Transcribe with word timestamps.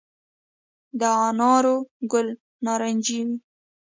د 0.99 1.01
انارو 1.27 1.75
ګل 2.11 2.27
نارنجي 2.65 3.19
وي؟ 3.27 3.37